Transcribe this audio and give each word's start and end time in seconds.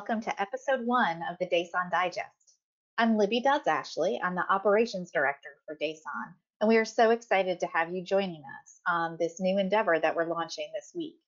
welcome 0.00 0.22
to 0.22 0.40
episode 0.40 0.80
one 0.86 1.20
of 1.30 1.36
the 1.38 1.46
DASON 1.46 1.90
Digest. 1.90 2.56
I'm 2.96 3.18
Libby 3.18 3.42
Dodds 3.42 3.66
Ashley. 3.66 4.18
I'm 4.24 4.34
the 4.34 4.50
operations 4.50 5.10
director 5.10 5.50
for 5.66 5.76
DASON, 5.76 6.32
and 6.58 6.68
we 6.68 6.78
are 6.78 6.86
so 6.86 7.10
excited 7.10 7.60
to 7.60 7.66
have 7.66 7.92
you 7.92 8.02
joining 8.02 8.40
us 8.62 8.80
on 8.88 9.18
this 9.20 9.40
new 9.40 9.58
endeavor 9.58 9.98
that 10.00 10.16
we're 10.16 10.24
launching 10.24 10.70
this 10.74 10.92
week. 10.94 11.18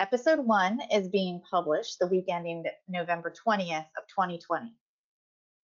Episode 0.00 0.40
one 0.40 0.80
is 0.92 1.08
being 1.08 1.40
published 1.48 2.00
the 2.00 2.08
week 2.08 2.24
ending 2.28 2.64
November 2.88 3.32
20th 3.46 3.86
of 3.96 4.08
2020. 4.08 4.74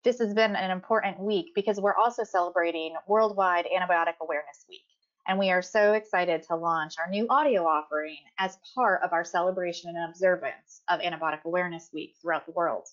This 0.03 0.19
has 0.19 0.33
been 0.33 0.57
an 0.57 0.71
important 0.71 1.21
week 1.21 1.49
because 1.55 1.79
we're 1.79 1.97
also 1.97 2.25
celebrating 2.25 2.95
Worldwide 3.07 3.67
Antibiotic 3.67 4.15
Awareness 4.23 4.65
Week 4.71 4.87
and 5.27 5.39
we 5.39 5.51
are 5.51 5.63
so 5.63 5.93
excited 5.93 6.43
to 6.43 6.57
launch 6.57 6.95
our 6.99 7.09
new 7.09 7.27
audio 7.31 7.65
offering 7.67 8.19
as 8.39 8.59
part 8.75 9.03
of 9.03 9.13
our 9.13 9.25
celebration 9.25 9.95
and 9.95 10.09
observance 10.11 10.83
of 10.89 11.01
Antibiotic 11.01 11.45
Awareness 11.45 11.91
Week 11.93 12.15
throughout 12.21 12.47
the 12.47 12.53
world. 12.53 12.89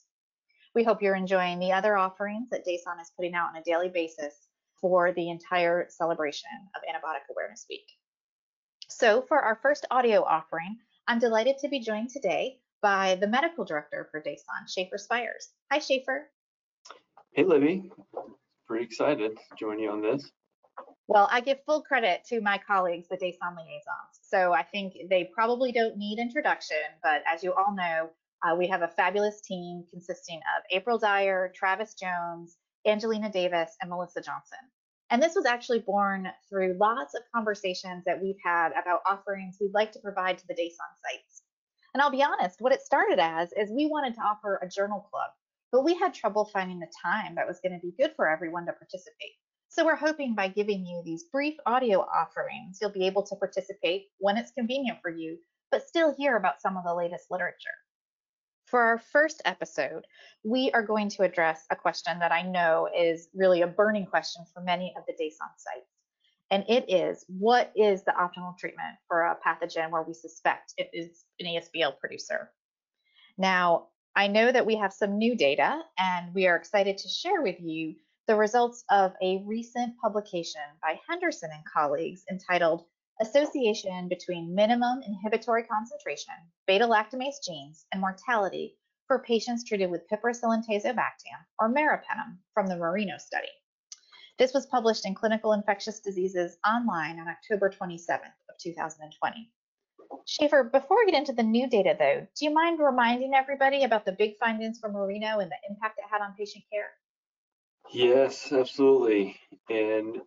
We 0.75 0.83
hope 0.83 1.01
you're 1.01 1.15
enjoying 1.15 1.57
the 1.59 1.71
other 1.71 1.97
offerings 1.97 2.49
that 2.51 2.65
DASON 2.65 3.01
is 3.01 3.11
putting 3.15 3.33
out 3.33 3.49
on 3.49 3.57
a 3.57 3.63
daily 3.63 3.89
basis 3.89 4.35
for 4.79 5.11
the 5.11 5.29
entire 5.29 5.87
celebration 5.89 6.49
of 6.75 6.83
Antibiotic 6.83 7.31
Awareness 7.31 7.65
Week. 7.69 7.89
So 8.87 9.23
for 9.23 9.39
our 9.39 9.59
first 9.61 9.85
audio 9.89 10.23
offering, 10.23 10.77
I'm 11.07 11.19
delighted 11.19 11.57
to 11.59 11.67
be 11.67 11.79
joined 11.79 12.09
today 12.11 12.59
by 12.81 13.17
the 13.19 13.27
medical 13.27 13.65
director 13.65 14.07
for 14.11 14.21
DASON, 14.21 14.67
Shaefer 14.67 14.99
Spires. 14.99 15.49
Hi, 15.71 15.79
Shaefer. 15.79 16.25
Hey, 17.33 17.43
Libby. 17.43 17.91
Pretty 18.67 18.85
excited 18.85 19.35
to 19.35 19.55
join 19.57 19.79
you 19.79 19.89
on 19.89 20.01
this. 20.01 20.29
Well, 21.09 21.27
I 21.31 21.41
give 21.41 21.57
full 21.65 21.81
credit 21.81 22.23
to 22.25 22.39
my 22.39 22.59
colleagues, 22.59 23.07
the 23.09 23.17
DASON 23.17 23.57
liaisons. 23.57 24.19
So 24.21 24.53
I 24.53 24.61
think 24.61 24.93
they 25.09 25.23
probably 25.33 25.71
don't 25.71 25.97
need 25.97 26.19
introduction, 26.19 26.77
but 27.01 27.23
as 27.25 27.43
you 27.43 27.51
all 27.51 27.73
know, 27.75 28.11
uh, 28.45 28.55
we 28.55 28.67
have 28.67 28.83
a 28.83 28.89
fabulous 28.89 29.41
team 29.41 29.83
consisting 29.89 30.37
of 30.37 30.63
April 30.69 30.99
Dyer, 30.99 31.51
Travis 31.55 31.95
Jones, 31.95 32.57
Angelina 32.85 33.31
Davis, 33.31 33.71
and 33.81 33.89
Melissa 33.89 34.21
Johnson. 34.21 34.59
And 35.09 35.19
this 35.19 35.33
was 35.33 35.47
actually 35.47 35.79
born 35.79 36.27
through 36.47 36.77
lots 36.79 37.15
of 37.15 37.23
conversations 37.33 38.03
that 38.05 38.21
we've 38.21 38.37
had 38.45 38.69
about 38.79 39.01
offerings 39.09 39.57
we'd 39.59 39.73
like 39.73 39.91
to 39.93 39.99
provide 39.99 40.37
to 40.37 40.47
the 40.47 40.53
DASON 40.53 40.93
sites. 41.03 41.41
And 41.95 42.03
I'll 42.03 42.11
be 42.11 42.21
honest, 42.21 42.61
what 42.61 42.71
it 42.71 42.83
started 42.83 43.17
as 43.17 43.51
is 43.53 43.71
we 43.71 43.87
wanted 43.87 44.13
to 44.13 44.21
offer 44.21 44.59
a 44.61 44.69
journal 44.69 45.07
club, 45.09 45.31
but 45.71 45.83
we 45.83 45.95
had 45.95 46.13
trouble 46.13 46.45
finding 46.45 46.79
the 46.79 46.93
time 47.03 47.33
that 47.33 47.47
was 47.47 47.59
going 47.61 47.73
to 47.73 47.83
be 47.83 47.95
good 47.99 48.13
for 48.15 48.29
everyone 48.29 48.67
to 48.67 48.73
participate. 48.73 49.38
So 49.71 49.85
we're 49.85 49.95
hoping 49.95 50.33
by 50.33 50.47
giving 50.47 50.83
you 50.83 51.03
these 51.05 51.25
brief 51.25 51.55
audio 51.67 51.99
offerings, 51.99 52.79
you'll 52.81 52.89
be 52.89 53.05
able 53.05 53.21
to 53.23 53.35
participate 53.35 54.07
when 54.17 54.35
it's 54.35 54.51
convenient 54.51 54.97
for 54.99 55.11
you, 55.11 55.37
but 55.69 55.87
still 55.87 56.13
hear 56.17 56.37
about 56.37 56.59
some 56.59 56.75
of 56.75 56.83
the 56.83 56.93
latest 56.95 57.29
literature. 57.29 57.77
For 58.65 58.81
our 58.81 58.97
first 58.97 59.43
episode, 59.45 60.05
we 60.43 60.71
are 60.71 60.81
going 60.81 61.09
to 61.09 61.21
address 61.21 61.65
a 61.69 61.75
question 61.75 62.17
that 62.17 62.31
I 62.31 62.41
know 62.41 62.89
is 62.95 63.29
really 63.35 63.61
a 63.61 63.67
burning 63.67 64.07
question 64.07 64.43
for 64.51 64.61
many 64.61 64.91
of 64.97 65.03
the 65.07 65.13
DASON 65.13 65.49
sites. 65.57 65.91
And 66.49 66.65
it 66.67 66.85
is, 66.89 67.23
what 67.27 67.71
is 67.75 68.03
the 68.03 68.13
optimal 68.19 68.57
treatment 68.57 68.97
for 69.07 69.21
a 69.21 69.37
pathogen 69.45 69.91
where 69.91 70.01
we 70.01 70.15
suspect 70.15 70.73
it 70.77 70.89
is 70.93 71.25
an 71.39 71.45
ESBL 71.45 71.99
producer? 71.99 72.49
Now, 73.37 73.89
I 74.15 74.27
know 74.27 74.51
that 74.51 74.65
we 74.65 74.77
have 74.77 74.93
some 74.93 75.19
new 75.19 75.35
data 75.35 75.81
and 75.99 76.33
we 76.33 76.47
are 76.47 76.55
excited 76.55 76.97
to 76.97 77.07
share 77.07 77.43
with 77.43 77.59
you 77.59 77.95
the 78.29 78.35
results 78.35 78.83
of 78.91 79.11
a 79.23 79.43
recent 79.47 79.97
publication 79.97 80.61
by 80.83 80.99
Henderson 81.09 81.49
and 81.51 81.63
colleagues 81.65 82.25
entitled 82.29 82.83
Association 83.19 84.07
between 84.07 84.53
Minimum 84.53 85.01
Inhibitory 85.01 85.63
Concentration, 85.63 86.35
Beta-lactamase 86.67 87.43
Genes, 87.43 87.87
and 87.91 87.99
Mortality 87.99 88.75
for 89.07 89.23
Patients 89.23 89.63
Treated 89.63 89.89
with 89.89 90.07
Piperacillin 90.13 90.63
tazobactam, 90.63 91.41
or 91.57 91.73
meropenem, 91.73 92.37
from 92.53 92.67
the 92.67 92.77
Merino 92.77 93.17
study. 93.17 93.49
This 94.37 94.53
was 94.53 94.67
published 94.67 95.07
in 95.07 95.15
Clinical 95.15 95.53
Infectious 95.53 95.99
Diseases 95.99 96.59
Online 96.67 97.19
on 97.19 97.29
October 97.29 97.71
27th 97.71 98.37
of 98.47 98.59
2020. 98.61 99.51
Shaefer, 100.27 100.71
before 100.71 100.97
we 100.97 101.11
get 101.11 101.17
into 101.17 101.33
the 101.33 101.41
new 101.41 101.67
data 101.67 101.95
though, 101.97 102.27
do 102.37 102.45
you 102.45 102.53
mind 102.53 102.77
reminding 102.79 103.33
everybody 103.33 103.85
about 103.85 104.05
the 104.05 104.11
big 104.11 104.37
findings 104.39 104.77
from 104.77 104.93
Merino 104.93 105.39
and 105.39 105.49
the 105.49 105.57
impact 105.67 105.97
it 105.97 106.05
had 106.11 106.21
on 106.21 106.35
patient 106.37 106.63
care? 106.71 106.91
Yes, 107.91 108.51
absolutely. 108.51 109.39
And 109.69 110.21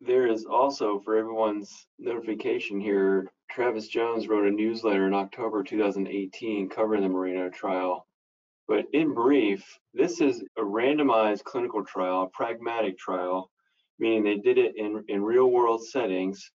there 0.00 0.26
is 0.28 0.44
also, 0.46 1.00
for 1.00 1.16
everyone's 1.16 1.86
notification 1.98 2.80
here, 2.80 3.28
Travis 3.50 3.88
Jones 3.88 4.28
wrote 4.28 4.46
a 4.46 4.50
newsletter 4.50 5.06
in 5.06 5.14
October 5.14 5.64
2018 5.64 6.68
covering 6.68 7.02
the 7.02 7.08
Merino 7.08 7.50
trial. 7.50 8.06
But 8.68 8.86
in 8.92 9.12
brief, 9.14 9.64
this 9.94 10.20
is 10.20 10.42
a 10.56 10.62
randomized 10.62 11.44
clinical 11.44 11.84
trial, 11.84 12.22
a 12.22 12.28
pragmatic 12.28 12.96
trial, 12.98 13.50
meaning 13.98 14.22
they 14.22 14.36
did 14.36 14.58
it 14.58 14.76
in, 14.76 15.04
in 15.08 15.22
real 15.22 15.50
world 15.50 15.84
settings, 15.84 16.52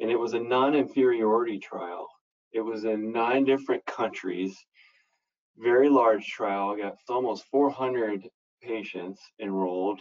and 0.00 0.10
it 0.10 0.18
was 0.18 0.34
a 0.34 0.40
non 0.40 0.74
inferiority 0.74 1.58
trial. 1.60 2.08
It 2.52 2.60
was 2.62 2.84
in 2.84 3.12
nine 3.12 3.44
different 3.44 3.86
countries, 3.86 4.56
very 5.56 5.88
large 5.88 6.26
trial, 6.26 6.76
got 6.76 6.96
almost 7.08 7.44
400 7.52 8.28
patients 8.66 9.20
enrolled, 9.40 10.00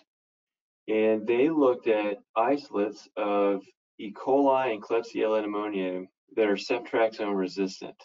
and 0.87 1.27
they 1.27 1.49
looked 1.49 1.87
at 1.87 2.17
isolates 2.35 3.07
of 3.17 3.63
E. 3.99 4.11
coli 4.11 4.73
and 4.73 4.81
Klebsiella 4.81 5.43
pneumoniae 5.43 6.07
that 6.35 6.47
are 6.47 6.55
ceftriaxone 6.55 7.35
resistant. 7.35 7.95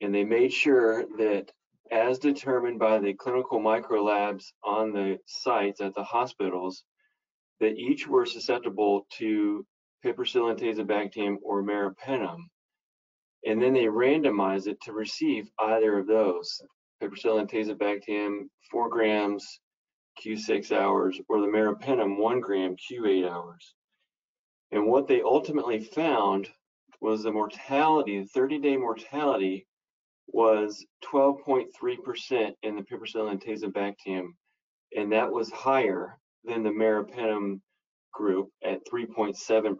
And 0.00 0.14
they 0.14 0.24
made 0.24 0.52
sure 0.52 1.04
that 1.18 1.50
as 1.90 2.18
determined 2.18 2.78
by 2.78 2.98
the 2.98 3.14
clinical 3.14 3.60
microlabs 3.60 4.44
on 4.62 4.92
the 4.92 5.18
sites 5.26 5.80
at 5.80 5.94
the 5.94 6.04
hospitals, 6.04 6.84
that 7.60 7.76
each 7.76 8.06
were 8.06 8.26
susceptible 8.26 9.06
to 9.18 9.64
piperacillin 10.04 10.58
tazobactam 10.58 11.36
or 11.42 11.62
meropenem. 11.62 12.38
And 13.44 13.60
then 13.60 13.72
they 13.72 13.84
randomized 13.84 14.66
it 14.66 14.80
to 14.82 14.92
receive 14.92 15.48
either 15.58 15.98
of 15.98 16.06
those, 16.06 16.60
piperacillin 17.02 17.50
tazobactam 17.50 18.48
4 18.70 18.88
grams 18.88 19.60
Q6 20.24 20.72
hours 20.72 21.20
or 21.28 21.40
the 21.40 21.46
meropenem 21.46 22.18
1 22.18 22.40
gram 22.40 22.76
Q8 22.76 23.30
hours. 23.30 23.74
And 24.72 24.86
what 24.86 25.06
they 25.06 25.22
ultimately 25.22 25.80
found 25.80 26.48
was 27.00 27.22
the 27.22 27.32
mortality, 27.32 28.20
the 28.20 28.40
30-day 28.40 28.76
mortality 28.76 29.66
was 30.26 30.84
12.3% 31.04 32.52
in 32.62 32.76
the 32.76 32.82
piperacillin 32.82 33.42
tazobactam, 33.42 34.26
and 34.96 35.12
that 35.12 35.30
was 35.32 35.50
higher 35.50 36.18
than 36.44 36.62
the 36.62 36.70
meropenem 36.70 37.60
group 38.12 38.50
at 38.64 38.80
3.7%. 38.92 39.76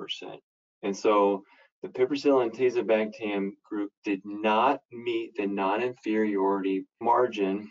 And 0.82 0.96
so 0.96 1.42
the 1.82 1.88
piperacillin 1.88 2.52
tazobactam 2.54 3.52
group 3.64 3.92
did 4.04 4.20
not 4.24 4.80
meet 4.92 5.32
the 5.36 5.46
non-inferiority 5.46 6.84
margin 7.00 7.68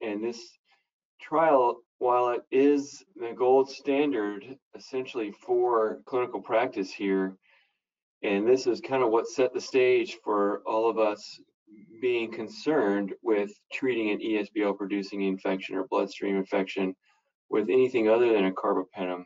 and 0.00 0.22
this 0.24 0.40
trial, 1.20 1.80
while 1.98 2.28
it 2.28 2.42
is 2.50 3.04
the 3.16 3.32
gold 3.32 3.70
standard 3.70 4.56
essentially 4.74 5.32
for 5.32 6.00
clinical 6.06 6.40
practice 6.40 6.92
here, 6.92 7.36
and 8.22 8.46
this 8.46 8.66
is 8.66 8.80
kind 8.80 9.02
of 9.02 9.10
what 9.10 9.26
set 9.26 9.52
the 9.52 9.60
stage 9.60 10.18
for 10.24 10.62
all 10.66 10.88
of 10.88 10.98
us 10.98 11.40
being 12.00 12.30
concerned 12.30 13.12
with 13.22 13.50
treating 13.72 14.10
an 14.10 14.18
ESBL 14.18 14.76
producing 14.76 15.22
infection 15.22 15.76
or 15.76 15.86
bloodstream 15.88 16.36
infection 16.36 16.94
with 17.50 17.68
anything 17.68 18.08
other 18.08 18.32
than 18.32 18.46
a 18.46 18.52
carbapenem. 18.52 19.24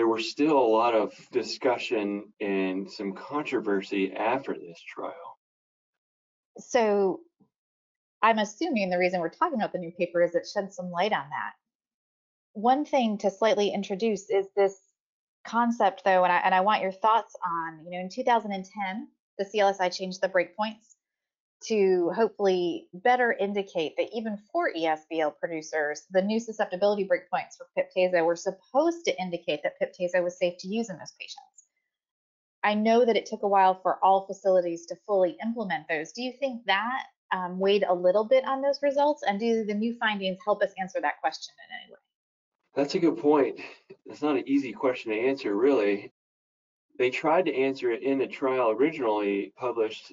There 0.00 0.08
were 0.08 0.18
still 0.18 0.56
a 0.56 0.66
lot 0.66 0.94
of 0.94 1.12
discussion 1.30 2.32
and 2.40 2.90
some 2.90 3.12
controversy 3.12 4.14
after 4.14 4.54
this 4.54 4.80
trial. 4.80 5.38
So 6.56 7.20
I'm 8.22 8.38
assuming 8.38 8.88
the 8.88 8.96
reason 8.96 9.20
we're 9.20 9.28
talking 9.28 9.58
about 9.58 9.74
the 9.74 9.78
new 9.78 9.92
paper 9.92 10.22
is 10.22 10.34
it 10.34 10.48
sheds 10.50 10.74
some 10.74 10.90
light 10.90 11.12
on 11.12 11.28
that. 11.28 11.52
One 12.54 12.86
thing 12.86 13.18
to 13.18 13.30
slightly 13.30 13.74
introduce 13.74 14.30
is 14.30 14.46
this 14.56 14.74
concept, 15.44 16.02
though, 16.02 16.24
and 16.24 16.32
I, 16.32 16.38
and 16.38 16.54
I 16.54 16.62
want 16.62 16.80
your 16.80 16.92
thoughts 16.92 17.36
on, 17.46 17.84
you 17.84 17.90
know, 17.90 17.98
in 17.98 18.08
2010, 18.08 19.06
the 19.38 19.44
CLSI 19.44 19.94
changed 19.94 20.22
the 20.22 20.30
breakpoints 20.30 20.94
to 21.62 22.10
hopefully 22.14 22.88
better 22.94 23.32
indicate 23.32 23.94
that 23.96 24.08
even 24.14 24.38
for 24.52 24.72
ESBL 24.72 25.38
producers, 25.38 26.02
the 26.10 26.22
new 26.22 26.40
susceptibility 26.40 27.06
breakpoints 27.06 27.56
for 27.56 27.68
Pip/Tazo 27.76 28.24
were 28.24 28.36
supposed 28.36 29.04
to 29.04 29.20
indicate 29.20 29.62
that 29.62 29.78
Pip/Tazo 29.78 30.22
was 30.22 30.38
safe 30.38 30.54
to 30.58 30.68
use 30.68 30.88
in 30.88 30.98
those 30.98 31.12
patients. 31.18 31.66
I 32.62 32.74
know 32.74 33.04
that 33.04 33.16
it 33.16 33.26
took 33.26 33.42
a 33.42 33.48
while 33.48 33.74
for 33.74 34.02
all 34.02 34.26
facilities 34.26 34.86
to 34.86 34.96
fully 35.06 35.36
implement 35.42 35.86
those. 35.88 36.12
Do 36.12 36.22
you 36.22 36.32
think 36.38 36.64
that 36.66 37.04
um, 37.32 37.58
weighed 37.58 37.84
a 37.84 37.94
little 37.94 38.24
bit 38.24 38.44
on 38.46 38.60
those 38.60 38.80
results? 38.82 39.22
And 39.26 39.38
do 39.38 39.64
the 39.64 39.74
new 39.74 39.96
findings 39.98 40.38
help 40.44 40.62
us 40.62 40.72
answer 40.78 41.00
that 41.00 41.20
question 41.20 41.54
in 41.68 41.76
any 41.82 41.92
way? 41.92 41.98
That's 42.74 42.94
a 42.94 42.98
good 42.98 43.18
point. 43.18 43.60
It's 44.06 44.22
not 44.22 44.36
an 44.36 44.48
easy 44.48 44.72
question 44.72 45.12
to 45.12 45.18
answer, 45.18 45.54
really. 45.56 46.12
They 46.98 47.10
tried 47.10 47.46
to 47.46 47.54
answer 47.54 47.90
it 47.90 48.02
in 48.02 48.18
the 48.18 48.26
trial 48.26 48.70
originally 48.70 49.52
published 49.56 50.12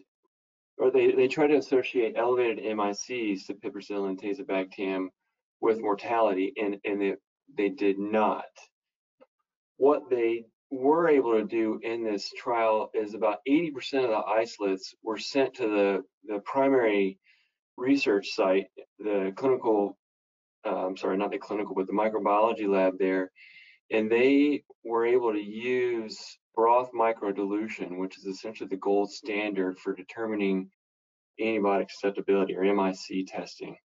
or 0.77 0.91
they, 0.91 1.11
they 1.11 1.27
try 1.27 1.47
to 1.47 1.57
associate 1.57 2.15
elevated 2.17 2.63
MICs 2.63 3.45
to 3.47 3.53
piperacillin 3.53 4.09
and 4.09 4.21
tazobactam 4.21 5.07
with 5.59 5.81
mortality, 5.81 6.53
and, 6.61 6.77
and 6.85 7.01
they, 7.01 7.15
they 7.57 7.69
did 7.69 7.97
not. 7.97 8.45
What 9.77 10.09
they 10.09 10.45
were 10.69 11.07
able 11.07 11.33
to 11.33 11.45
do 11.45 11.79
in 11.83 12.03
this 12.03 12.31
trial 12.37 12.91
is 12.93 13.13
about 13.13 13.39
80% 13.47 14.03
of 14.03 14.09
the 14.09 14.23
isolates 14.27 14.93
were 15.03 15.17
sent 15.17 15.55
to 15.55 15.67
the, 15.67 16.03
the 16.31 16.39
primary 16.41 17.17
research 17.77 18.29
site, 18.29 18.67
the 18.99 19.31
clinical, 19.35 19.97
uh, 20.65 20.87
I'm 20.87 20.97
sorry, 20.97 21.17
not 21.17 21.31
the 21.31 21.37
clinical, 21.37 21.73
but 21.75 21.87
the 21.87 21.93
microbiology 21.93 22.67
lab 22.67 22.97
there, 22.99 23.31
and 23.91 24.11
they 24.11 24.63
were 24.83 25.05
able 25.05 25.31
to 25.31 25.39
use 25.41 26.37
broth 26.57 26.89
microdilution, 26.91 27.99
which 27.99 28.17
is 28.17 28.25
essentially 28.25 28.67
the 28.67 28.77
gold 28.77 29.11
standard 29.11 29.77
for 29.77 29.93
determining 29.93 30.69
antibiotic 31.39 31.91
susceptibility 31.91 32.57
or 32.57 32.63
MIC 32.63 33.27
testing. 33.27 33.77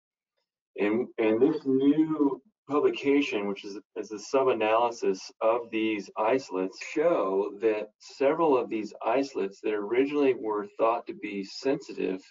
And, 0.81 1.07
and 1.19 1.41
this 1.41 1.61
new 1.67 2.41
publication, 2.71 3.47
which 3.47 3.67
is, 3.67 3.79
is 3.97 4.11
a 4.11 4.19
sub-analysis 4.19 5.31
of 5.43 5.71
these 5.71 6.09
isolates, 6.17 6.79
show 6.95 7.53
that 7.61 7.91
several 7.99 8.57
of 8.57 8.71
these 8.71 8.95
isolates 9.05 9.61
that 9.61 9.75
originally 9.75 10.33
were 10.33 10.67
thought 10.79 11.07
to 11.09 11.15
be 11.15 11.45
sensitive 11.45 12.23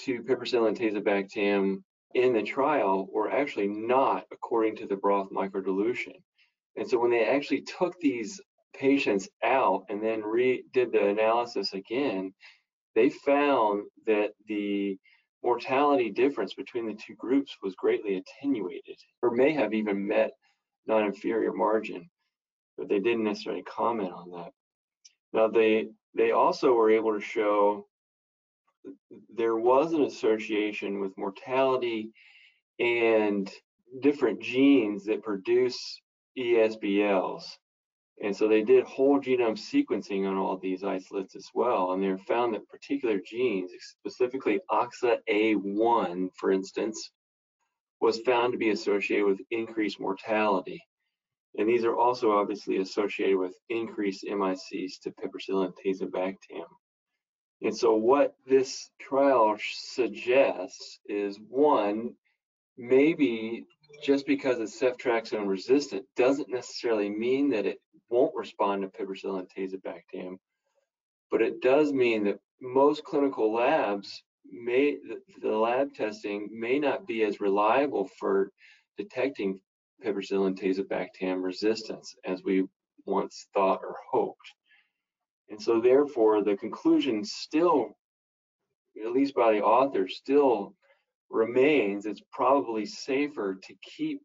to 0.00 0.22
piperacillin 0.22 0.68
and 0.68 0.76
tazobactam 0.76 1.84
in 2.14 2.32
the 2.32 2.42
trial 2.42 3.08
were 3.12 3.30
actually 3.30 3.68
not 3.68 4.24
according 4.32 4.74
to 4.76 4.88
the 4.88 4.96
broth 4.96 5.30
microdilution. 5.30 6.14
And 6.74 6.88
so 6.88 6.98
when 6.98 7.12
they 7.12 7.24
actually 7.24 7.62
took 7.62 7.94
these 8.00 8.40
patients 8.78 9.28
out 9.44 9.84
and 9.88 10.02
then 10.02 10.22
re 10.22 10.64
did 10.72 10.92
the 10.92 11.08
analysis 11.08 11.72
again, 11.72 12.32
they 12.94 13.10
found 13.10 13.84
that 14.06 14.30
the 14.48 14.98
mortality 15.42 16.10
difference 16.10 16.54
between 16.54 16.86
the 16.86 16.94
two 16.94 17.14
groups 17.14 17.56
was 17.62 17.74
greatly 17.76 18.16
attenuated 18.16 18.96
or 19.22 19.30
may 19.30 19.52
have 19.52 19.72
even 19.74 20.06
met 20.06 20.32
non-inferior 20.86 21.52
margin, 21.52 22.08
but 22.76 22.88
they 22.88 22.98
didn't 22.98 23.24
necessarily 23.24 23.62
comment 23.62 24.12
on 24.12 24.30
that. 24.30 24.52
Now 25.32 25.48
they 25.48 25.88
they 26.14 26.30
also 26.32 26.72
were 26.72 26.90
able 26.90 27.12
to 27.14 27.20
show 27.20 27.86
there 29.34 29.56
was 29.56 29.92
an 29.92 30.02
association 30.02 31.00
with 31.00 31.16
mortality 31.18 32.10
and 32.78 33.50
different 34.00 34.40
genes 34.40 35.04
that 35.04 35.22
produce 35.22 36.00
ESBLs. 36.38 37.44
And 38.22 38.34
so 38.34 38.48
they 38.48 38.62
did 38.62 38.84
whole 38.84 39.20
genome 39.20 39.58
sequencing 39.58 40.26
on 40.26 40.36
all 40.36 40.56
these 40.56 40.82
isolates 40.82 41.36
as 41.36 41.48
well. 41.54 41.92
And 41.92 42.02
they 42.02 42.16
found 42.24 42.54
that 42.54 42.68
particular 42.68 43.18
genes, 43.18 43.72
specifically 43.80 44.60
OXA1, 44.70 46.30
for 46.34 46.50
instance, 46.50 47.10
was 48.00 48.20
found 48.20 48.52
to 48.52 48.58
be 48.58 48.70
associated 48.70 49.26
with 49.26 49.40
increased 49.50 50.00
mortality. 50.00 50.82
And 51.58 51.68
these 51.68 51.84
are 51.84 51.96
also 51.96 52.32
obviously 52.32 52.78
associated 52.78 53.38
with 53.38 53.54
increased 53.68 54.24
MICs 54.24 55.00
to 55.02 55.10
piperacillin 55.10 55.72
tazobactam. 55.84 56.66
And 57.62 57.76
so 57.76 57.94
what 57.94 58.34
this 58.46 58.90
trial 59.00 59.56
suggests 59.58 61.00
is 61.06 61.38
one, 61.48 62.14
maybe 62.78 63.64
just 64.02 64.26
because 64.26 64.60
it's 64.60 64.80
ceftriaxone 64.80 65.48
resistant 65.48 66.04
doesn't 66.16 66.50
necessarily 66.50 67.08
mean 67.08 67.50
that 67.50 67.66
it 67.66 67.78
won't 68.10 68.34
respond 68.34 68.82
to 68.82 68.88
piperacillin 68.88 69.40
and 69.40 69.50
tazobactam, 69.50 70.36
but 71.30 71.42
it 71.42 71.60
does 71.60 71.92
mean 71.92 72.24
that 72.24 72.38
most 72.60 73.04
clinical 73.04 73.52
labs 73.52 74.22
may, 74.50 74.98
the 75.40 75.56
lab 75.56 75.94
testing 75.94 76.48
may 76.52 76.78
not 76.78 77.06
be 77.06 77.22
as 77.24 77.40
reliable 77.40 78.08
for 78.18 78.50
detecting 78.96 79.60
piperacillin 80.04 80.58
tazobactam 80.58 81.42
resistance 81.42 82.14
as 82.24 82.42
we 82.44 82.64
once 83.06 83.46
thought 83.54 83.80
or 83.82 83.96
hoped. 84.10 84.52
And 85.48 85.60
so 85.60 85.80
therefore 85.80 86.42
the 86.42 86.56
conclusion 86.56 87.24
still, 87.24 87.96
at 89.04 89.12
least 89.12 89.34
by 89.34 89.52
the 89.52 89.62
author, 89.62 90.08
still 90.08 90.74
remains 91.30 92.06
it's 92.06 92.22
probably 92.32 92.86
safer 92.86 93.58
to 93.62 93.74
keep 93.82 94.20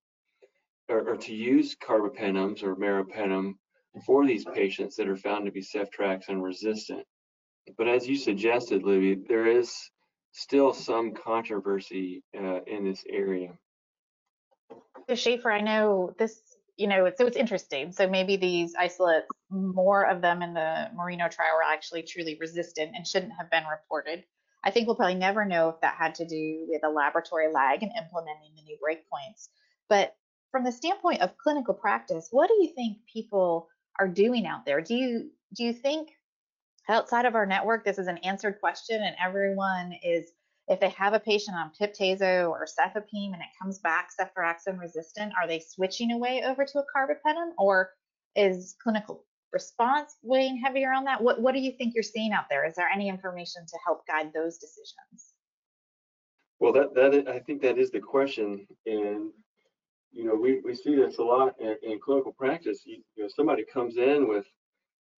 or, 0.90 1.10
or 1.10 1.18
to 1.18 1.34
use 1.34 1.76
carbapenems 1.76 2.64
or 2.64 2.76
meropenem 2.76 3.54
for 4.06 4.26
these 4.26 4.46
patients 4.46 4.96
that 4.96 5.08
are 5.08 5.18
found 5.18 5.46
to 5.46 5.52
be 5.52 5.62
ceftriaxone 5.62 6.42
resistant. 6.42 7.06
But 7.78 7.88
as 7.88 8.08
you 8.08 8.16
suggested, 8.16 8.84
Libby, 8.84 9.22
there 9.28 9.48
is 9.48 9.74
still 10.32 10.74
some 10.74 11.14
controversy 11.14 12.24
uh, 12.38 12.62
in 12.68 12.86
this 12.86 13.04
area. 13.10 13.54
So 15.10 15.16
Shaefer, 15.16 15.52
I 15.52 15.62
know 15.62 16.14
this, 16.18 16.42
you 16.78 16.88
know, 16.88 17.12
so 17.16 17.26
it's 17.26 17.38
interesting. 17.38 17.92
So 17.92 18.08
maybe 18.08 18.38
these 18.38 18.74
isolates, 18.80 19.28
more 19.50 20.06
of 20.06 20.22
them 20.22 20.42
in 20.42 20.54
the 20.54 20.90
Merino 20.96 21.28
trial 21.28 21.56
were 21.56 21.64
actually 21.64 22.04
truly 22.04 22.38
resistant 22.40 22.92
and 22.96 23.06
shouldn't 23.06 23.34
have 23.34 23.52
been 23.52 23.64
reported. 23.70 24.24
I 24.64 24.72
think 24.72 24.88
we'll 24.88 24.96
probably 24.96 25.16
never 25.16 25.46
know 25.46 25.70
if 25.70 25.82
that 25.82 25.96
had 25.96 26.16
to 26.16 26.26
do 26.26 26.66
with 26.70 26.84
a 26.84 26.90
laboratory 26.90 27.52
lag 27.52 27.84
in 27.84 27.90
implementing 27.98 28.54
the 28.56 28.64
new 28.64 28.78
breakpoints. 28.78 29.50
But 29.90 30.16
from 30.52 30.64
the 30.64 30.72
standpoint 30.72 31.22
of 31.22 31.38
clinical 31.38 31.74
practice, 31.74 32.28
what 32.32 32.48
do 32.48 32.56
you 32.62 32.74
think 32.76 32.98
people 33.12 33.70
are 34.00 34.08
doing 34.08 34.46
out 34.46 34.66
there? 34.66 34.82
Do 34.82 34.96
you 34.96 35.32
do 35.56 35.64
you 35.64 35.74
think 35.74 36.10
outside 36.90 37.26
of 37.26 37.36
our 37.36 37.46
network 37.46 37.86
this 37.86 37.98
is 37.98 38.08
an 38.08 38.18
answered 38.20 38.60
question 38.60 39.02
and 39.02 39.16
everyone 39.24 39.94
is 40.04 40.32
if 40.68 40.80
they 40.80 40.90
have 40.90 41.14
a 41.14 41.20
patient 41.20 41.58
on 41.58 41.72
pip/tazo 41.78 42.50
or 42.50 42.66
cefepime 42.66 43.34
and 43.34 43.42
it 43.42 43.60
comes 43.62 43.80
back 43.80 44.10
ceftriaxone 44.18 44.80
resistant, 44.80 45.34
are 45.40 45.48
they 45.48 45.60
switching 45.60 46.12
away 46.12 46.44
over 46.46 46.66
to 46.66 46.80
a 46.80 46.86
carbapenem 46.96 47.52
or 47.58 47.92
is 48.36 48.76
clinical 48.82 49.26
response 49.54 50.18
weighing 50.24 50.58
heavier 50.58 50.94
on 50.94 51.04
that? 51.06 51.22
What 51.22 51.42
what 51.42 51.54
do 51.54 51.60
you 51.60 51.72
think 51.72 51.94
you're 51.94 52.04
seeing 52.04 52.32
out 52.32 52.46
there? 52.50 52.66
Is 52.66 52.76
there 52.76 52.90
any 52.90 53.10
information 53.10 53.66
to 53.68 53.78
help 53.86 54.06
guide 54.08 54.32
those 54.34 54.58
decisions? 54.58 55.34
Well, 56.60 56.74
that 56.74 56.94
that 56.96 57.28
I 57.28 57.40
think 57.40 57.62
that 57.64 57.78
is 57.78 57.92
the 57.92 58.00
question, 58.00 58.68
and 58.86 59.32
you 60.12 60.26
know 60.26 60.36
we, 60.36 60.62
we 60.64 60.76
see 60.76 60.96
this 60.96 61.18
a 61.18 61.24
lot 61.24 61.56
in, 61.60 61.76
in 61.84 62.00
clinical 62.00 62.34
practice. 62.34 62.82
You, 62.86 63.02
you, 63.16 63.24
know, 63.24 63.30
somebody 63.36 63.66
comes 63.72 63.98
in 63.98 64.28
with 64.28 64.46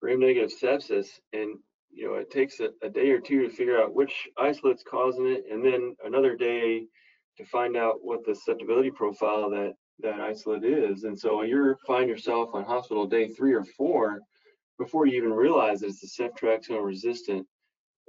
gram-negative 0.00 0.50
sepsis, 0.50 1.08
and 1.32 1.58
you 1.90 2.06
know 2.06 2.14
it 2.14 2.30
takes 2.30 2.60
a, 2.60 2.68
a 2.82 2.88
day 2.88 3.10
or 3.10 3.20
two 3.20 3.42
to 3.42 3.50
figure 3.50 3.80
out 3.80 3.94
which 3.94 4.28
isolate's 4.40 4.84
causing 4.88 5.26
it, 5.26 5.44
and 5.50 5.64
then 5.64 5.96
another 6.04 6.36
day 6.36 6.84
to 7.38 7.44
find 7.46 7.76
out 7.76 7.96
what 8.02 8.24
the 8.24 8.34
susceptibility 8.34 8.90
profile 8.90 9.50
that 9.50 9.74
that 10.02 10.20
isolate 10.20 10.64
is. 10.64 11.04
And 11.04 11.18
so 11.18 11.42
you 11.42 11.76
find 11.86 12.08
yourself 12.08 12.50
on 12.54 12.64
hospital 12.64 13.06
day 13.06 13.28
three 13.28 13.54
or 13.54 13.64
four 13.64 14.20
before 14.78 15.06
you 15.06 15.16
even 15.16 15.32
realize 15.32 15.80
that 15.80 15.88
it's 15.88 16.18
a 16.18 16.22
ceftriaxone 16.22 16.84
resistant 16.84 17.46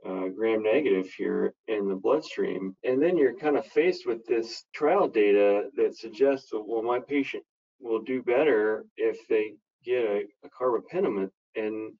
uh, 0.05 0.27
gram 0.27 0.63
negative 0.63 1.07
here 1.17 1.53
in 1.67 1.87
the 1.87 1.95
bloodstream. 1.95 2.75
And 2.83 3.01
then 3.01 3.17
you're 3.17 3.35
kind 3.35 3.57
of 3.57 3.65
faced 3.65 4.05
with 4.05 4.25
this 4.25 4.65
trial 4.73 5.07
data 5.07 5.69
that 5.77 5.97
suggests, 5.97 6.51
well, 6.51 6.81
my 6.81 6.99
patient 6.99 7.43
will 7.79 8.01
do 8.01 8.21
better 8.21 8.85
if 8.97 9.17
they 9.27 9.53
get 9.83 10.03
a, 10.03 10.23
a 10.43 10.49
carbapenem. 10.49 11.29
And 11.55 11.93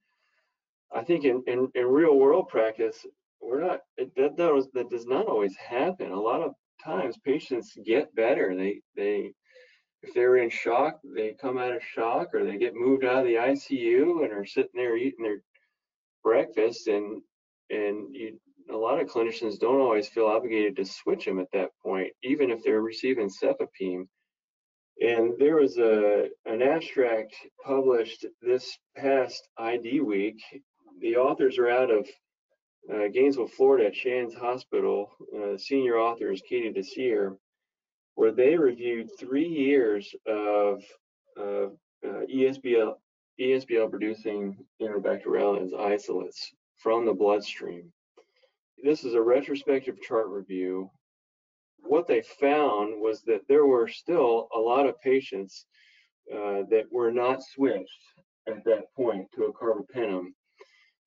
I 0.93 1.03
think 1.03 1.25
in, 1.25 1.43
in, 1.47 1.69
in, 1.75 1.85
real 1.85 2.17
world 2.17 2.49
practice, 2.49 3.05
we're 3.41 3.61
not, 3.61 3.81
it, 3.97 4.13
that, 4.15 4.37
does, 4.37 4.67
that 4.73 4.89
does 4.89 5.05
not 5.05 5.27
always 5.27 5.55
happen. 5.55 6.11
A 6.11 6.19
lot 6.19 6.41
of 6.41 6.53
times 6.83 7.17
patients 7.17 7.77
get 7.85 8.13
better. 8.15 8.55
They, 8.55 8.81
they 8.95 9.33
if 10.03 10.13
they're 10.13 10.37
in 10.37 10.49
shock, 10.49 10.99
they 11.03 11.33
come 11.33 11.57
out 11.57 11.75
of 11.75 11.81
shock 11.81 12.35
or 12.35 12.43
they 12.43 12.57
get 12.57 12.75
moved 12.75 13.05
out 13.05 13.19
of 13.19 13.25
the 13.25 13.35
ICU 13.35 14.23
and 14.23 14.33
are 14.33 14.45
sitting 14.45 14.71
there 14.75 14.97
eating 14.97 15.23
their 15.23 15.41
breakfast 16.23 16.87
and 16.87 17.21
and 17.69 18.13
you, 18.13 18.39
a 18.69 18.75
lot 18.75 18.99
of 18.99 19.07
clinicians 19.07 19.59
don't 19.59 19.81
always 19.81 20.07
feel 20.07 20.27
obligated 20.27 20.75
to 20.75 20.85
switch 20.85 21.25
them 21.25 21.39
at 21.39 21.51
that 21.53 21.69
point, 21.81 22.11
even 22.23 22.51
if 22.51 22.63
they're 22.63 22.81
receiving 22.81 23.29
cefepime. 23.29 24.07
And 25.01 25.33
there 25.39 25.55
was 25.55 25.77
a 25.77 26.29
an 26.45 26.61
abstract 26.61 27.33
published 27.65 28.25
this 28.41 28.77
past 28.95 29.47
ID 29.57 30.01
week. 30.01 30.41
The 30.99 31.15
authors 31.15 31.57
are 31.57 31.69
out 31.69 31.89
of 31.89 32.07
uh, 32.93 33.07
Gainesville, 33.13 33.47
Florida, 33.47 33.87
at 33.87 33.95
Shands 33.95 34.35
Hospital. 34.35 35.09
Uh, 35.35 35.57
senior 35.57 35.97
author 35.97 36.31
is 36.31 36.41
Katie 36.47 36.71
Desir, 36.71 37.37
where 38.15 38.31
they 38.31 38.57
reviewed 38.57 39.09
three 39.19 39.47
years 39.47 40.13
of 40.27 40.83
uh, 41.39 41.67
ESBL 42.03 42.95
ESBL 43.39 43.89
producing 43.89 44.55
Enterobacterales 44.81 45.73
isolates 45.73 46.51
from 46.77 47.05
the 47.05 47.13
bloodstream. 47.13 47.91
This 48.83 49.03
is 49.03 49.15
a 49.15 49.21
retrospective 49.21 49.99
chart 50.01 50.27
review. 50.27 50.91
What 51.79 52.07
they 52.07 52.21
found 52.21 53.01
was 53.01 53.23
that 53.23 53.41
there 53.47 53.65
were 53.65 53.87
still 53.87 54.49
a 54.55 54.59
lot 54.59 54.85
of 54.85 55.01
patients 55.01 55.65
uh, 56.31 56.63
that 56.69 56.85
were 56.91 57.11
not 57.11 57.41
switched 57.41 57.89
at 58.47 58.63
that 58.65 58.93
point 58.95 59.27
to 59.33 59.45
a 59.45 59.53
carbapenem. 59.53 60.27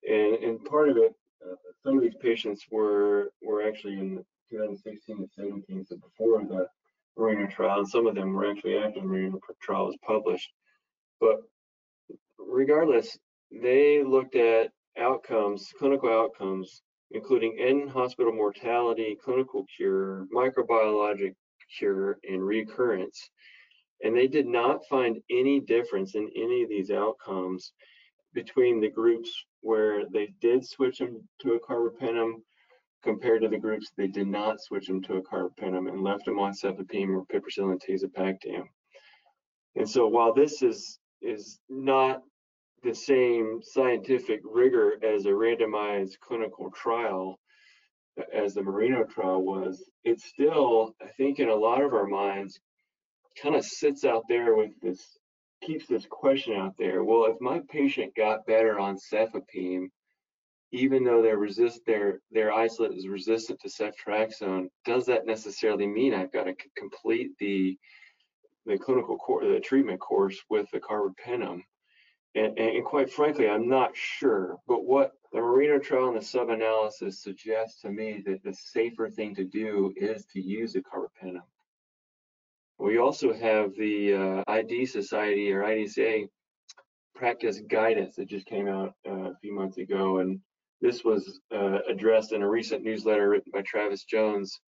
And, 0.08 0.34
and 0.42 0.64
part 0.64 0.88
of 0.88 0.96
it 0.96 1.14
uh, 1.44 1.54
some 1.82 1.96
of 1.96 2.02
these 2.02 2.16
patients 2.20 2.64
were 2.70 3.30
were 3.42 3.66
actually 3.66 3.94
in 3.94 4.24
2016 4.50 5.18
to 5.18 5.28
17, 5.36 5.84
so 5.84 5.96
before 5.96 6.44
the 6.44 6.66
Merino 7.16 7.46
trial, 7.46 7.80
and 7.80 7.88
some 7.88 8.06
of 8.06 8.14
them 8.14 8.32
were 8.32 8.50
actually 8.50 8.78
after 8.78 9.00
the 9.00 9.06
Merino 9.06 9.38
trial 9.60 9.86
was 9.86 9.96
published. 10.06 10.50
But 11.20 11.40
regardless, 12.38 13.18
they 13.50 14.02
looked 14.02 14.36
at 14.36 14.70
outcomes, 14.98 15.72
clinical 15.78 16.10
outcomes, 16.10 16.82
including 17.10 17.58
in-hospital 17.58 18.32
mortality, 18.32 19.16
clinical 19.22 19.64
cure, 19.76 20.26
microbiologic 20.34 21.34
cure, 21.78 22.18
and 22.28 22.44
recurrence. 22.44 23.30
And 24.02 24.16
they 24.16 24.26
did 24.26 24.46
not 24.46 24.86
find 24.86 25.22
any 25.30 25.60
difference 25.60 26.14
in 26.14 26.30
any 26.36 26.62
of 26.62 26.68
these 26.68 26.90
outcomes 26.90 27.72
between 28.34 28.80
the 28.80 28.90
groups 28.90 29.32
where 29.60 30.04
they 30.12 30.34
did 30.40 30.66
switch 30.66 30.98
them 30.98 31.26
to 31.40 31.54
a 31.54 31.60
carbapenem 31.60 32.42
compared 33.02 33.42
to 33.42 33.48
the 33.48 33.58
groups 33.58 33.92
they 33.96 34.08
did 34.08 34.26
not 34.26 34.60
switch 34.60 34.86
them 34.86 35.02
to 35.02 35.16
a 35.16 35.22
carbapenem 35.22 35.88
and 35.88 36.02
left 36.02 36.24
them 36.24 36.38
on 36.38 36.52
cefepime 36.52 37.14
or 37.14 37.24
piperacillin 37.26 37.80
tazobactam. 37.80 38.64
And 39.76 39.88
so 39.88 40.06
while 40.06 40.32
this 40.32 40.62
is 40.62 40.98
is 41.22 41.58
not 41.68 42.22
the 42.82 42.94
same 42.94 43.60
scientific 43.62 44.40
rigor 44.44 44.92
as 45.02 45.26
a 45.26 45.30
randomized 45.30 46.18
clinical 46.20 46.70
trial 46.70 47.38
as 48.32 48.54
the 48.54 48.62
Merino 48.62 49.04
trial 49.04 49.42
was, 49.42 49.90
it 50.04 50.20
still, 50.20 50.94
I 51.02 51.08
think 51.16 51.38
in 51.38 51.48
a 51.48 51.54
lot 51.54 51.82
of 51.82 51.92
our 51.92 52.06
minds, 52.06 52.58
kind 53.40 53.54
of 53.54 53.64
sits 53.64 54.04
out 54.04 54.24
there 54.28 54.54
with 54.54 54.70
this, 54.80 55.18
keeps 55.62 55.86
this 55.86 56.06
question 56.08 56.54
out 56.54 56.74
there. 56.78 57.04
Well, 57.04 57.26
if 57.26 57.36
my 57.40 57.60
patient 57.68 58.14
got 58.14 58.46
better 58.46 58.78
on 58.78 58.96
cefepime, 58.98 59.90
even 60.76 61.04
though 61.04 61.22
their 61.22 61.38
resist 61.38 61.80
their 61.86 62.20
their 62.30 62.52
isolate 62.52 62.92
is 62.92 63.08
resistant 63.08 63.60
to 63.60 63.68
ceftriaxone, 63.68 64.68
does 64.84 65.06
that 65.06 65.26
necessarily 65.26 65.86
mean 65.86 66.14
I've 66.14 66.32
got 66.32 66.44
to 66.44 66.54
complete 66.76 67.32
the 67.38 67.78
the 68.66 68.78
clinical 68.78 69.16
course, 69.16 69.46
the 69.46 69.60
treatment 69.60 70.00
course 70.00 70.38
with 70.50 70.70
the 70.72 70.80
carbapenem? 70.80 71.62
And, 72.34 72.58
and, 72.58 72.84
quite 72.84 73.10
frankly, 73.10 73.48
I'm 73.48 73.66
not 73.66 73.96
sure. 73.96 74.58
But 74.68 74.84
what 74.84 75.12
the 75.32 75.40
Merino 75.40 75.78
trial 75.78 76.08
and 76.08 76.16
the 76.18 76.24
sub-analysis 76.24 77.22
suggests 77.22 77.80
to 77.80 77.90
me 77.90 78.22
that 78.26 78.42
the 78.42 78.52
safer 78.52 79.08
thing 79.08 79.34
to 79.36 79.44
do 79.44 79.94
is 79.96 80.26
to 80.34 80.40
use 80.42 80.76
a 80.76 80.82
carbapenem. 80.82 81.40
We 82.78 82.98
also 82.98 83.32
have 83.32 83.74
the 83.74 84.14
uh, 84.14 84.44
ID 84.48 84.84
Society 84.84 85.50
or 85.50 85.62
IDSA 85.62 86.28
practice 87.14 87.62
guidance 87.66 88.16
that 88.16 88.28
just 88.28 88.46
came 88.46 88.68
out 88.68 88.94
uh, 89.08 89.30
a 89.30 89.36
few 89.40 89.54
months 89.54 89.78
ago, 89.78 90.18
and 90.18 90.38
this 90.80 91.04
was 91.04 91.40
uh, 91.54 91.78
addressed 91.88 92.32
in 92.32 92.42
a 92.42 92.48
recent 92.48 92.82
newsletter 92.82 93.28
written 93.28 93.50
by 93.52 93.62
Travis 93.62 94.04
Jones. 94.04 94.60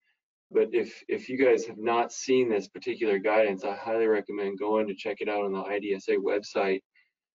But 0.51 0.69
if 0.73 1.03
if 1.09 1.29
you 1.29 1.37
guys 1.37 1.67
have 1.67 1.79
not 1.79 2.13
seen 2.13 2.49
this 2.49 2.69
particular 2.69 3.19
guidance, 3.19 3.65
I 3.65 3.75
highly 3.77 4.07
recommend 4.07 4.59
going 4.59 4.89
to 4.89 4.95
check 4.95 5.19
it 5.21 5.29
out 5.29 5.45
on 5.45 5.53
the 5.53 5.63
IDSA 5.63 6.17
website 6.17 6.81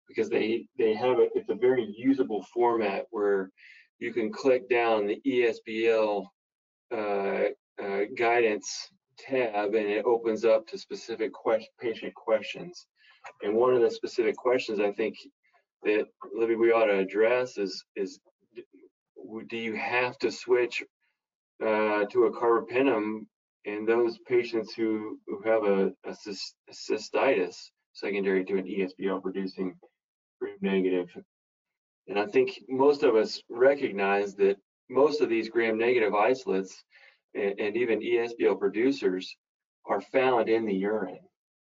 because 0.06 0.28
they 0.28 0.66
they 0.78 0.94
have 0.94 1.18
it, 1.18 1.30
it's 1.34 1.50
a 1.50 1.54
very 1.54 1.92
usable 1.96 2.44
format 2.54 3.06
where 3.10 3.50
you 3.98 4.12
can 4.12 4.32
click 4.32 4.68
down 4.68 5.06
the 5.06 5.20
ESBL 5.26 6.24
uh, 6.92 7.44
uh, 7.82 8.00
guidance 8.16 8.88
tab 9.18 9.74
and 9.74 9.86
it 9.86 10.04
opens 10.04 10.44
up 10.44 10.66
to 10.68 10.78
specific 10.78 11.32
patient 11.80 12.14
questions. 12.14 12.86
And 13.42 13.54
one 13.54 13.74
of 13.74 13.82
the 13.82 13.90
specific 13.90 14.36
questions 14.36 14.80
I 14.80 14.92
think 14.92 15.16
that 15.82 16.06
Libby 16.34 16.56
we 16.56 16.72
ought 16.72 16.86
to 16.86 16.98
address 16.98 17.58
is 17.58 17.84
is 17.96 18.20
do 19.48 19.56
you 19.56 19.74
have 19.76 20.18
to 20.18 20.30
switch 20.30 20.82
uh, 21.62 22.04
to 22.06 22.24
a 22.24 22.32
carbapenem 22.32 23.26
in 23.64 23.84
those 23.84 24.18
patients 24.26 24.72
who, 24.74 25.18
who 25.26 25.42
have 25.44 25.64
a, 25.64 25.92
a, 26.04 26.16
cystitis 26.72 27.56
secondary 27.92 28.44
to 28.44 28.56
an 28.56 28.64
ESBL 28.64 29.22
producing 29.22 29.74
gram 30.40 30.56
negative. 30.62 31.08
And 32.08 32.18
I 32.18 32.26
think 32.26 32.58
most 32.68 33.02
of 33.02 33.14
us 33.14 33.42
recognize 33.50 34.34
that 34.36 34.56
most 34.88 35.20
of 35.20 35.28
these 35.28 35.48
gram 35.48 35.78
negative 35.78 36.14
isolates 36.14 36.82
and, 37.34 37.60
and 37.60 37.76
even 37.76 38.00
ESBL 38.00 38.58
producers 38.58 39.36
are 39.86 40.00
found 40.00 40.48
in 40.48 40.64
the 40.64 40.74
urine. 40.74 41.18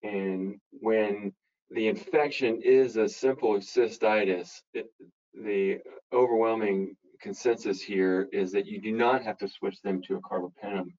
And 0.02 0.56
when 0.70 1.32
the 1.70 1.88
infection 1.88 2.60
is 2.62 2.96
a 2.96 3.08
simple 3.08 3.56
cystitis, 3.56 4.50
it, 4.72 4.86
the 5.34 5.78
overwhelming 6.12 6.96
consensus 7.20 7.80
here 7.80 8.28
is 8.32 8.52
that 8.52 8.66
you 8.66 8.80
do 8.80 8.92
not 8.92 9.22
have 9.22 9.38
to 9.38 9.48
switch 9.48 9.80
them 9.82 10.02
to 10.02 10.16
a 10.16 10.20
carbapenem 10.20 10.92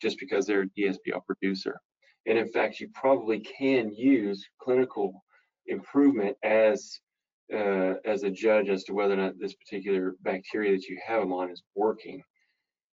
just 0.00 0.18
because 0.18 0.46
they're 0.46 0.62
an 0.62 0.70
ESBL 0.78 1.24
producer. 1.26 1.80
And 2.26 2.38
in 2.38 2.48
fact, 2.48 2.80
you 2.80 2.88
probably 2.94 3.40
can 3.40 3.92
use 3.92 4.44
clinical 4.60 5.22
improvement 5.66 6.36
as 6.42 7.00
uh, 7.52 7.94
as 8.04 8.22
a 8.22 8.30
judge 8.30 8.68
as 8.68 8.84
to 8.84 8.94
whether 8.94 9.14
or 9.14 9.18
not 9.18 9.38
this 9.38 9.54
particular 9.54 10.14
bacteria 10.22 10.72
that 10.72 10.86
you 10.86 10.98
have 11.04 11.20
them 11.20 11.32
on 11.32 11.50
is 11.50 11.62
working. 11.74 12.22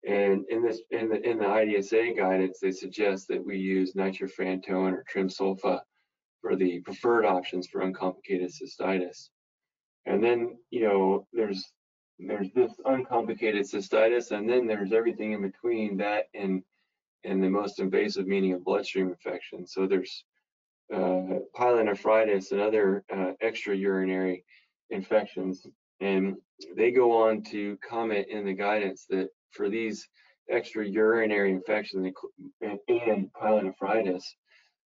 And 0.08 0.46
in 0.50 0.64
this, 0.64 0.82
in 0.92 1.10
the 1.10 1.22
in 1.28 1.40
the 1.40 1.46
IDSA 1.46 2.16
guidance, 2.16 2.60
they 2.62 2.72
suggest 2.72 3.28
that 3.30 3.44
we 3.44 3.58
use 3.58 3.94
nitrofurantoin 3.94 4.94
or 4.94 5.04
trimsulfa 5.14 5.82
for 6.42 6.56
the 6.56 6.80
preferred 6.82 7.26
options 7.26 7.68
for 7.68 7.82
uncomplicated 7.82 8.52
cystitis. 8.52 9.30
And 10.06 10.24
then, 10.24 10.58
you 10.70 10.84
know, 10.84 11.28
there's 11.34 11.66
there's 12.20 12.52
this 12.54 12.72
uncomplicated 12.86 13.64
cystitis, 13.64 14.32
and 14.32 14.50
then 14.50 14.68
there's 14.68 14.94
everything 14.94 15.34
in 15.34 15.42
between 15.42 15.98
that 15.98 16.26
and 16.34 16.64
and 17.24 17.44
the 17.44 17.50
most 17.50 17.80
invasive 17.80 18.28
meaning 18.28 18.54
of 18.54 18.64
bloodstream 18.64 19.10
infection. 19.10 19.66
So 19.66 19.88
there's 19.88 20.24
uh, 20.94 21.40
pyelonephritis 21.58 22.52
and 22.52 22.62
other 22.62 23.04
uh, 23.12 23.32
extra 23.42 23.76
urinary 23.76 24.44
infections. 24.92 25.66
And 26.02 26.36
they 26.76 26.92
go 26.92 27.12
on 27.24 27.42
to 27.52 27.78
comment 27.78 28.28
in 28.30 28.46
the 28.46 28.54
guidance 28.54 29.06
that 29.10 29.30
for 29.52 29.70
these 29.70 30.08
extra 30.50 30.88
urinary 30.88 31.52
infections 31.52 32.14
and, 32.62 32.80
and 32.90 33.30
pyelonephritis, 33.34 34.24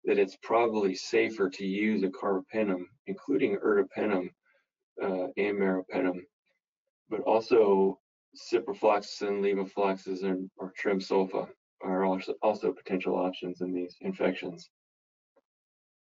that 0.04 0.18
it's 0.18 0.36
probably 0.42 0.94
safer 0.94 1.48
to 1.48 1.64
use 1.64 2.02
a 2.02 2.08
carbapenem, 2.08 2.84
including 3.06 3.56
ertapenem 3.56 4.28
uh, 5.02 5.28
and 5.36 5.58
meropenem, 5.58 6.20
but 7.08 7.20
also 7.20 7.98
ciprofloxacin, 8.36 9.40
levofloxacin, 9.40 10.24
and, 10.24 10.50
or 10.56 10.72
trimsulfa 10.82 11.48
are 11.82 12.04
also, 12.04 12.34
also 12.42 12.72
potential 12.72 13.14
options 13.16 13.60
in 13.60 13.72
these 13.72 13.96
infections. 14.00 14.70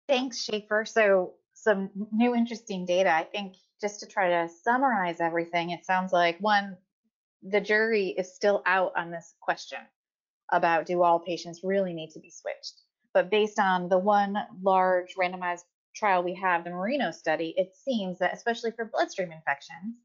Thanks, 0.07 0.45
Shaefer. 0.45 0.87
So 0.87 1.33
some 1.53 1.89
new 2.11 2.35
interesting 2.35 2.85
data. 2.85 3.13
I 3.13 3.23
think 3.23 3.55
just 3.79 3.99
to 4.01 4.05
try 4.05 4.29
to 4.29 4.49
summarize 4.63 5.19
everything, 5.19 5.71
it 5.71 5.85
sounds 5.85 6.11
like 6.11 6.37
one, 6.39 6.77
the 7.43 7.61
jury 7.61 8.09
is 8.09 8.35
still 8.35 8.61
out 8.65 8.91
on 8.95 9.11
this 9.11 9.33
question 9.41 9.79
about 10.51 10.85
do 10.85 11.01
all 11.01 11.19
patients 11.19 11.61
really 11.63 11.93
need 11.93 12.11
to 12.11 12.19
be 12.19 12.29
switched. 12.29 12.81
But 13.13 13.31
based 13.31 13.59
on 13.59 13.89
the 13.89 13.97
one 13.97 14.37
large 14.61 15.15
randomized 15.19 15.63
trial 15.95 16.23
we 16.23 16.35
have, 16.35 16.63
the 16.63 16.69
Merino 16.69 17.11
study, 17.11 17.53
it 17.57 17.75
seems 17.75 18.19
that 18.19 18.33
especially 18.33 18.71
for 18.71 18.85
bloodstream 18.85 19.31
infections, 19.31 19.95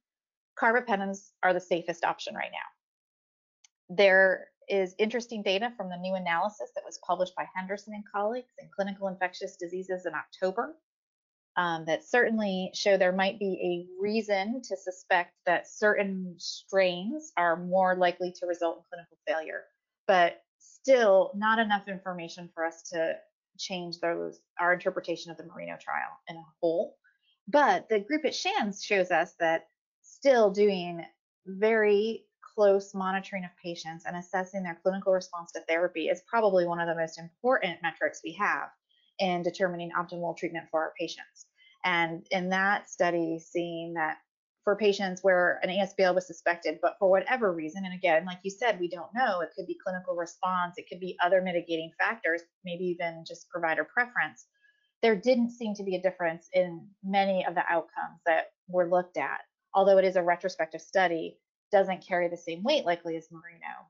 carbapenems 0.60 1.30
are 1.42 1.52
the 1.52 1.60
safest 1.60 2.04
option 2.04 2.34
right 2.34 2.50
now. 2.52 3.94
There 3.94 4.48
is 4.68 4.94
interesting 4.98 5.42
data 5.42 5.72
from 5.76 5.88
the 5.88 5.96
new 5.96 6.14
analysis 6.14 6.70
that 6.74 6.84
was 6.84 6.98
published 7.06 7.34
by 7.36 7.46
Henderson 7.54 7.94
and 7.94 8.04
colleagues 8.12 8.52
in 8.58 8.68
Clinical 8.74 9.08
Infectious 9.08 9.56
Diseases 9.56 10.06
in 10.06 10.12
October 10.14 10.74
um, 11.56 11.84
that 11.86 12.04
certainly 12.04 12.70
show 12.74 12.96
there 12.96 13.12
might 13.12 13.38
be 13.38 13.58
a 13.62 14.02
reason 14.02 14.60
to 14.62 14.76
suspect 14.76 15.34
that 15.46 15.68
certain 15.68 16.34
strains 16.38 17.32
are 17.36 17.56
more 17.56 17.96
likely 17.96 18.32
to 18.40 18.46
result 18.46 18.78
in 18.78 18.82
clinical 18.90 19.18
failure, 19.26 19.62
but 20.06 20.42
still 20.58 21.32
not 21.34 21.58
enough 21.58 21.88
information 21.88 22.50
for 22.54 22.64
us 22.64 22.82
to 22.92 23.14
change 23.58 24.00
those 24.00 24.38
our 24.60 24.74
interpretation 24.74 25.30
of 25.30 25.38
the 25.38 25.44
Merino 25.44 25.76
trial 25.80 26.10
in 26.28 26.36
a 26.36 26.44
whole. 26.60 26.96
But 27.48 27.88
the 27.88 28.00
group 28.00 28.24
at 28.24 28.34
Shands 28.34 28.82
shows 28.82 29.10
us 29.10 29.34
that 29.40 29.68
still 30.26 30.50
doing 30.50 31.04
very 31.46 32.24
close 32.56 32.94
monitoring 32.94 33.44
of 33.44 33.50
patients 33.62 34.06
and 34.06 34.16
assessing 34.16 34.64
their 34.64 34.76
clinical 34.82 35.12
response 35.12 35.52
to 35.52 35.60
therapy 35.68 36.08
is 36.08 36.20
probably 36.26 36.66
one 36.66 36.80
of 36.80 36.88
the 36.88 37.00
most 37.00 37.16
important 37.16 37.78
metrics 37.80 38.22
we 38.24 38.32
have 38.32 38.68
in 39.20 39.40
determining 39.44 39.88
optimal 39.96 40.36
treatment 40.36 40.66
for 40.68 40.80
our 40.80 40.92
patients. 40.98 41.46
And 41.84 42.26
in 42.32 42.48
that 42.48 42.90
study, 42.90 43.38
seeing 43.38 43.94
that 43.94 44.16
for 44.64 44.74
patients 44.74 45.22
where 45.22 45.60
an 45.62 45.68
ESBL 45.68 46.16
was 46.16 46.26
suspected, 46.26 46.80
but 46.82 46.96
for 46.98 47.08
whatever 47.08 47.52
reason, 47.52 47.84
and 47.84 47.94
again, 47.94 48.24
like 48.24 48.40
you 48.42 48.50
said, 48.50 48.80
we 48.80 48.88
don't 48.88 49.14
know, 49.14 49.42
it 49.42 49.50
could 49.56 49.68
be 49.68 49.78
clinical 49.80 50.16
response, 50.16 50.74
it 50.76 50.86
could 50.88 50.98
be 50.98 51.16
other 51.22 51.40
mitigating 51.40 51.92
factors, 52.00 52.42
maybe 52.64 52.82
even 52.82 53.22
just 53.24 53.48
provider 53.48 53.84
preference. 53.84 54.46
There 55.02 55.14
didn't 55.14 55.50
seem 55.50 55.74
to 55.74 55.84
be 55.84 55.94
a 55.94 56.02
difference 56.02 56.48
in 56.52 56.88
many 57.04 57.46
of 57.46 57.54
the 57.54 57.62
outcomes 57.70 58.18
that 58.26 58.46
were 58.66 58.90
looked 58.90 59.18
at. 59.18 59.38
Although 59.76 59.98
it 59.98 60.04
is 60.06 60.16
a 60.16 60.22
retrospective 60.22 60.80
study, 60.80 61.38
doesn't 61.70 62.06
carry 62.06 62.28
the 62.28 62.36
same 62.36 62.62
weight 62.64 62.86
likely 62.86 63.16
as 63.16 63.28
merino. 63.30 63.86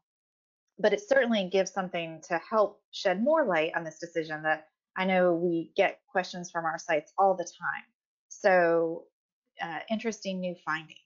But 0.78 0.92
it 0.92 1.00
certainly 1.00 1.48
gives 1.50 1.72
something 1.72 2.20
to 2.28 2.38
help 2.38 2.82
shed 2.90 3.22
more 3.22 3.46
light 3.46 3.72
on 3.76 3.84
this 3.84 3.98
decision 3.98 4.42
that 4.42 4.66
I 4.96 5.04
know 5.04 5.34
we 5.34 5.70
get 5.76 6.00
questions 6.10 6.50
from 6.50 6.64
our 6.64 6.78
sites 6.78 7.12
all 7.16 7.36
the 7.36 7.44
time. 7.44 7.84
So 8.28 9.04
uh, 9.62 9.78
interesting 9.88 10.40
new 10.40 10.56
findings. 10.64 10.98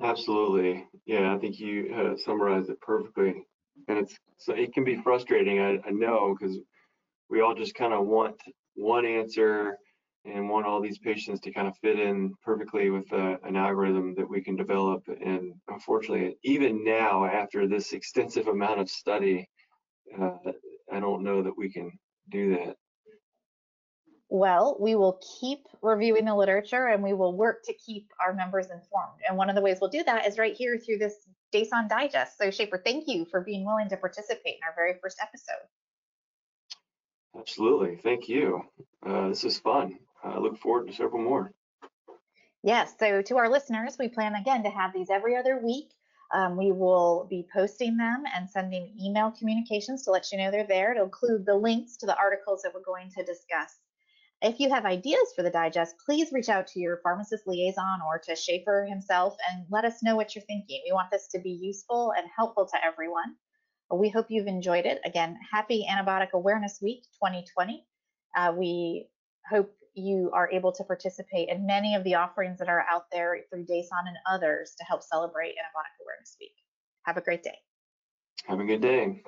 Absolutely. 0.00 0.86
Yeah, 1.04 1.34
I 1.34 1.38
think 1.38 1.60
you 1.60 1.94
uh, 1.94 2.16
summarized 2.16 2.70
it 2.70 2.80
perfectly. 2.80 3.44
And 3.88 3.98
it's 3.98 4.16
so 4.38 4.54
it 4.54 4.72
can 4.72 4.84
be 4.84 4.96
frustrating, 5.02 5.60
I, 5.60 5.80
I 5.86 5.90
know, 5.90 6.34
because 6.38 6.56
we 7.28 7.42
all 7.42 7.54
just 7.54 7.74
kind 7.74 7.92
of 7.92 8.06
want 8.06 8.36
one 8.74 9.04
answer 9.04 9.76
and 10.24 10.48
want 10.48 10.66
all 10.66 10.80
these 10.80 10.98
patients 10.98 11.40
to 11.40 11.52
kind 11.52 11.66
of 11.66 11.76
fit 11.78 11.98
in 11.98 12.34
perfectly 12.44 12.90
with 12.90 13.10
uh, 13.12 13.36
an 13.44 13.56
algorithm 13.56 14.14
that 14.14 14.28
we 14.28 14.42
can 14.42 14.54
develop. 14.56 15.02
And 15.08 15.54
unfortunately, 15.68 16.36
even 16.44 16.84
now, 16.84 17.24
after 17.24 17.66
this 17.66 17.92
extensive 17.92 18.46
amount 18.46 18.80
of 18.80 18.90
study, 18.90 19.48
uh, 20.20 20.36
I 20.92 21.00
don't 21.00 21.22
know 21.22 21.42
that 21.42 21.56
we 21.56 21.72
can 21.72 21.90
do 22.30 22.56
that. 22.56 22.76
Well, 24.28 24.76
we 24.78 24.94
will 24.94 25.20
keep 25.40 25.66
reviewing 25.82 26.26
the 26.26 26.36
literature 26.36 26.86
and 26.86 27.02
we 27.02 27.14
will 27.14 27.36
work 27.36 27.64
to 27.64 27.74
keep 27.74 28.10
our 28.24 28.32
members 28.32 28.66
informed. 28.66 29.20
And 29.28 29.36
one 29.36 29.48
of 29.48 29.56
the 29.56 29.62
ways 29.62 29.78
we'll 29.80 29.90
do 29.90 30.04
that 30.04 30.26
is 30.26 30.38
right 30.38 30.54
here 30.54 30.78
through 30.78 30.98
this 30.98 31.14
DASON 31.52 31.88
Digest. 31.88 32.38
So 32.38 32.46
Shaefer, 32.46 32.84
thank 32.84 33.08
you 33.08 33.24
for 33.24 33.40
being 33.40 33.64
willing 33.64 33.88
to 33.88 33.96
participate 33.96 34.54
in 34.54 34.60
our 34.64 34.74
very 34.76 34.94
first 35.02 35.18
episode. 35.20 35.66
Absolutely. 37.36 37.96
Thank 37.96 38.28
you. 38.28 38.62
Uh, 39.04 39.28
this 39.28 39.42
is 39.42 39.58
fun. 39.58 39.98
I 40.22 40.38
look 40.38 40.58
forward 40.58 40.88
to 40.88 40.94
several 40.94 41.22
more. 41.22 41.52
Yes. 42.62 42.94
So 42.98 43.22
to 43.22 43.38
our 43.38 43.48
listeners, 43.48 43.96
we 43.98 44.08
plan 44.08 44.34
again 44.34 44.62
to 44.64 44.70
have 44.70 44.92
these 44.92 45.10
every 45.10 45.36
other 45.36 45.60
week. 45.64 45.90
Um, 46.32 46.56
we 46.56 46.70
will 46.70 47.26
be 47.28 47.46
posting 47.52 47.96
them 47.96 48.22
and 48.34 48.48
sending 48.48 48.94
email 49.02 49.32
communications 49.36 50.04
to 50.04 50.10
let 50.10 50.30
you 50.30 50.38
know 50.38 50.50
they're 50.50 50.66
there. 50.66 50.92
It'll 50.92 51.04
include 51.04 51.44
the 51.44 51.56
links 51.56 51.96
to 51.98 52.06
the 52.06 52.16
articles 52.16 52.62
that 52.62 52.72
we're 52.74 52.84
going 52.84 53.10
to 53.16 53.24
discuss. 53.24 53.78
If 54.42 54.60
you 54.60 54.70
have 54.70 54.86
ideas 54.86 55.32
for 55.34 55.42
the 55.42 55.50
digest, 55.50 55.96
please 56.04 56.32
reach 56.32 56.48
out 56.48 56.66
to 56.68 56.80
your 56.80 57.00
pharmacist 57.02 57.46
liaison 57.46 58.00
or 58.06 58.18
to 58.20 58.32
Shaefer 58.32 58.88
himself 58.88 59.36
and 59.50 59.66
let 59.70 59.84
us 59.84 60.02
know 60.02 60.16
what 60.16 60.34
you're 60.34 60.44
thinking. 60.44 60.82
We 60.86 60.92
want 60.92 61.10
this 61.10 61.28
to 61.28 61.40
be 61.40 61.50
useful 61.50 62.12
and 62.16 62.26
helpful 62.34 62.66
to 62.66 62.84
everyone. 62.84 63.36
We 63.92 64.08
hope 64.08 64.26
you've 64.30 64.46
enjoyed 64.46 64.86
it. 64.86 65.00
Again, 65.04 65.36
happy 65.52 65.86
Antibiotic 65.90 66.30
Awareness 66.32 66.78
Week 66.80 67.02
2020. 67.22 67.84
Uh, 68.36 68.54
we 68.56 69.08
hope 69.50 69.74
you 69.94 70.30
are 70.32 70.50
able 70.50 70.72
to 70.72 70.84
participate 70.84 71.48
in 71.48 71.66
many 71.66 71.94
of 71.94 72.04
the 72.04 72.14
offerings 72.14 72.58
that 72.58 72.68
are 72.68 72.84
out 72.90 73.04
there 73.12 73.38
through 73.50 73.64
DASON 73.64 74.06
and 74.06 74.16
others 74.30 74.74
to 74.78 74.84
help 74.84 75.02
celebrate 75.02 75.50
Antibiotic 75.50 76.02
Awareness 76.02 76.36
Week. 76.40 76.54
Have 77.02 77.16
a 77.16 77.20
great 77.20 77.42
day. 77.42 77.58
Have 78.46 78.60
a 78.60 78.64
good 78.64 78.80
day. 78.80 79.22